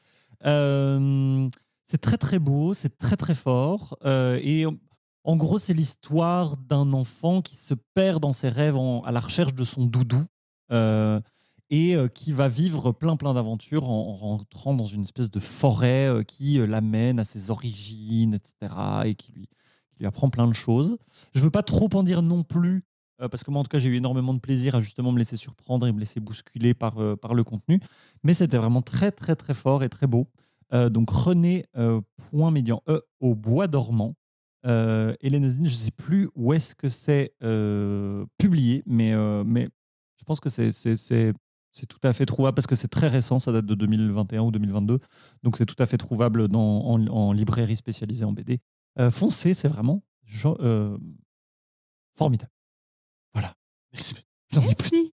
[0.44, 1.48] Euh,
[1.86, 3.96] c'est très très beau, c'est très très fort.
[4.04, 4.66] euh, et
[5.24, 9.54] en- gros, c'est l'histoire d'un enfant qui se perd dans ses rêves à la recherche
[9.54, 10.24] de son doudou.
[10.72, 11.20] euh,
[11.70, 16.24] et qui va vivre plein plein d'aventures en, en rentrant dans une espèce de forêt
[16.26, 18.72] qui l'amène à ses origines, etc.
[19.04, 19.48] et qui lui,
[19.90, 20.96] qui lui apprend plein de choses.
[21.34, 22.84] Je veux pas trop en dire non plus,
[23.20, 25.18] euh, parce que moi en tout cas j'ai eu énormément de plaisir à justement me
[25.18, 27.80] laisser surprendre et me laisser bousculer par, euh, par le contenu.
[28.22, 30.28] Mais c'était vraiment très très très fort et très beau.
[30.72, 31.66] Euh, donc René,
[32.30, 34.14] point médian E, au bois dormant.
[34.64, 37.32] Hélène Osdin, je ne sais plus où est-ce que c'est
[38.38, 39.68] publié, mais, mais
[40.18, 41.34] je pense que c'est c'est-
[41.88, 44.98] tout à fait trouvable parce que c'est très récent, ça date de 2021 ou 2022.
[45.44, 48.58] Donc c'est tout à fait trouvable dans, en, librairie spécialisée en BD.
[48.98, 50.02] Euh, foncez, c'est vraiment
[52.16, 52.50] formidable.
[53.92, 54.14] Merci.
[54.52, 55.10] J'en ai plus.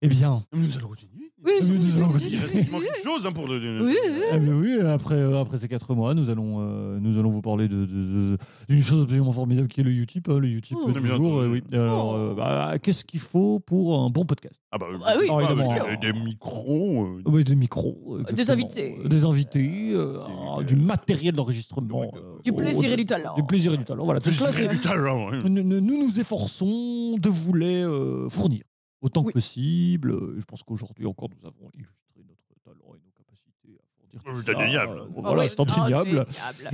[0.00, 1.32] Eh bien, Nous allons continuer.
[1.44, 2.36] Oui, nous oui, allons continuer.
[2.36, 3.58] Il reste une chose hein, pour le.
[3.84, 4.10] Oui, oui.
[4.32, 7.42] eh bien oui, après, euh, après ces quatre mois, nous allons, euh, nous allons vous
[7.42, 7.86] parler de- de-
[8.32, 10.28] de- d'une chose absolument formidable qui est le Utip.
[10.28, 10.90] hein, le Utip Oh.
[10.90, 11.34] du Bien jour.
[11.34, 11.46] entendu.
[11.46, 11.62] euh, oui.
[11.72, 14.60] Alors, euh, bah, qu'est-ce qu'il faut pour un bon podcast?
[14.72, 15.26] Ah bah, Ah oui.
[15.30, 15.74] ah, évidemment.
[16.00, 17.04] des, des micros.
[17.04, 18.18] euh, Oui, des micros.
[18.18, 18.54] Des exactement.
[18.64, 18.96] invités.
[19.04, 20.18] Des invités, euh,
[20.58, 22.02] Des- du matériel d'enregistrement.
[22.12, 23.34] Du- euh, Du plaisir oh, et du talent.
[23.36, 24.04] Du plaisir et du talent.
[24.04, 25.30] Voilà, tout cela, c'est- du talent.
[25.32, 25.38] hein.
[25.44, 28.62] nous, nous nous nous efforçons de vous les euh, fournir
[29.00, 29.28] autant Oui.
[29.28, 30.10] que possible.
[30.12, 34.22] Euh, Je pense qu'aujourd'hui encore, nous avons illustré notre talent et nos capacités à fournir.
[34.22, 34.98] tout C'est indéniable.
[35.00, 36.26] Euh, Voilà, oui, c'est indéniable.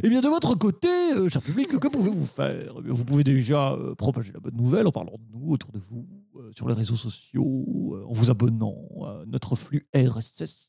[0.02, 2.74] Eh bien, de votre côté, euh, cher public, que pouvez-vous faire?
[2.78, 5.70] Eh bien, Vous pouvez déjà euh, propager la bonne nouvelle en parlant de nous, autour
[5.72, 6.06] de vous,
[6.36, 10.68] euh, sur les réseaux sociaux, euh, en vous abonnant à notre flux RSS,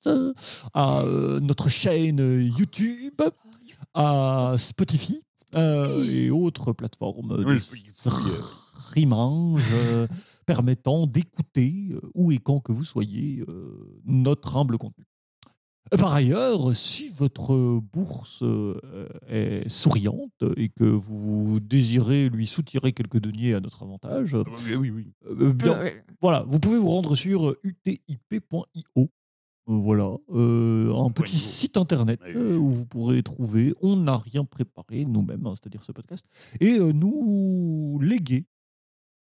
[0.74, 3.22] à euh, notre chaîne euh, YouTube,
[3.94, 5.22] à Spotify
[5.56, 7.60] euh, et autres plateformes de Oui,
[8.80, 10.08] streamage euh,
[10.46, 15.06] permettant d'écouter euh, où et quand que vous soyez euh, notre humble contenu.
[15.92, 18.44] Par ailleurs, si votre bourse
[19.30, 24.90] est souriante et que vous désirez lui soutirer quelques deniers à notre avantage, Oui, oui,
[24.90, 25.54] oui.
[25.54, 25.78] bien,
[26.22, 29.10] voilà, vous pouvez vous rendre sur utip.io.
[29.68, 35.06] Voilà, euh, un petit site internet euh, où vous pourrez trouver, on n'a rien préparé
[35.06, 36.24] nous-mêmes, hein, c'est-à-dire ce podcast,
[36.60, 38.46] et euh, nous léguer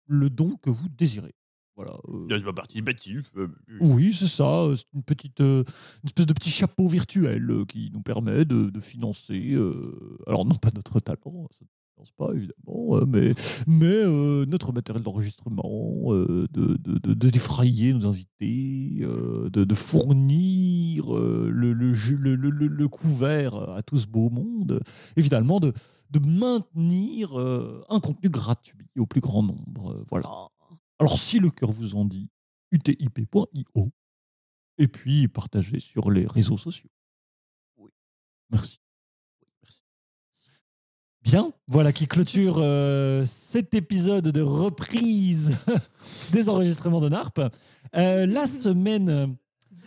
[0.08, 1.36] le don que vous désirez.
[1.76, 1.98] Voilà.
[2.08, 3.32] euh, pas participatif.
[3.36, 3.50] euh,
[3.82, 4.62] oui, c'est ça.
[4.62, 5.63] euh, C'est une petite, euh,
[6.04, 9.52] une espèce de petit chapeau virtuel euh, qui nous permet de, de financer.
[9.54, 11.65] euh, alors non pas notre talent, ça
[11.97, 13.34] ne finance pas évidemment, euh, mais
[13.67, 19.73] mais euh, notre matériel d'enregistrement, euh, de, de, de- de défrayer nos invités, euh, de,
[19.75, 24.79] fournir le, le, couvert à tout ce beau monde,
[25.15, 25.73] et finalement de
[26.25, 30.03] maintenir un contenu gratuit au plus grand nombre.
[30.10, 30.49] voilà.
[30.99, 32.29] Alors, si le cœur vous en dit,
[32.71, 33.91] utip.io.
[34.77, 36.89] Et puis, partagez sur les réseaux sociaux.
[37.77, 37.91] Oui.
[38.49, 38.79] Merci.
[41.25, 45.53] Bien, voilà qui clôture euh, cet épisode de reprise
[46.31, 47.39] des enregistrements de NARP.
[47.95, 49.35] Euh, la semaine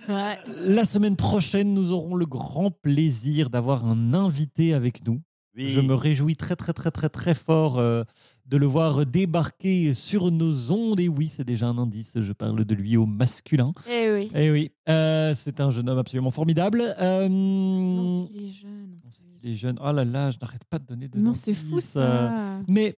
[0.09, 0.39] Ouais.
[0.57, 5.21] La semaine prochaine, nous aurons le grand plaisir d'avoir un invité avec nous.
[5.55, 5.69] Oui.
[5.69, 8.05] Je me réjouis très très très très très fort euh,
[8.47, 10.99] de le voir débarquer sur nos ondes.
[11.01, 13.73] Et oui, c'est déjà un indice, je parle de lui au masculin.
[13.91, 14.31] Eh oui.
[14.35, 16.83] Et oui, euh, c'est un jeune homme absolument formidable.
[16.99, 18.97] Euh, Non, est jeune.
[19.09, 19.37] On sait plus.
[19.39, 19.79] qu'il est jeune.
[19.81, 22.63] Oh là là, je n'arrête pas de donner des Non, c'est fou indices, euh, ça.
[22.69, 22.97] Mais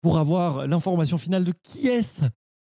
[0.00, 2.24] pour avoir l'information finale de qui est-ce,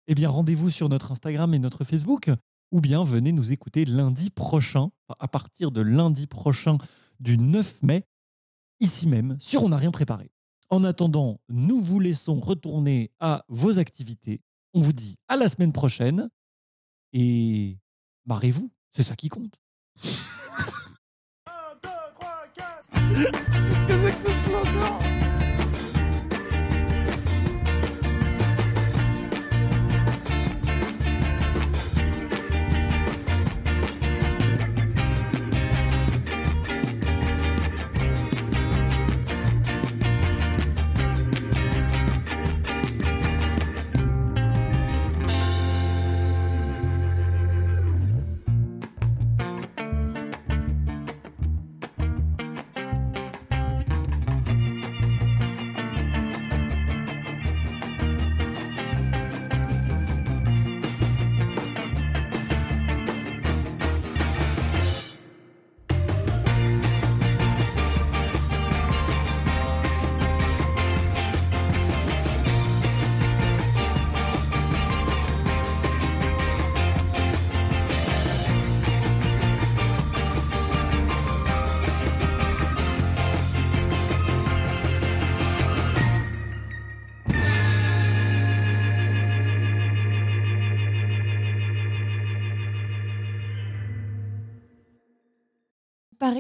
[0.06, 2.30] eh bien rendez-vous sur notre Instagram et notre Facebook,
[2.70, 6.78] ou bien venez nous écouter lundi prochain, à partir de lundi prochain
[7.20, 8.04] du 9 mai,
[8.80, 10.30] ici même, sur On n'a rien préparé.
[10.70, 14.40] En attendant, nous vous laissons retourner à vos activités.
[14.72, 16.28] On vous dit à la semaine prochaine
[17.12, 17.78] et
[18.26, 19.60] barrez-vous, c'est ça qui compte.
[23.14, 25.03] Qu'est-ce que c'est que ce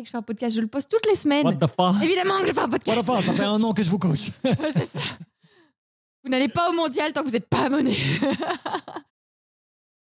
[0.04, 1.44] que je fais un podcast, je le poste toutes les semaines.
[1.44, 2.02] What the fuck?
[2.02, 3.00] Évidemment que je fais un What podcast.
[3.00, 3.22] the fuck?
[3.24, 4.30] Ça fait un an que je vous coach.
[4.44, 5.00] Ouais, c'est ça.
[6.22, 7.96] Vous n'allez pas au mondial tant que vous n'êtes pas abonné.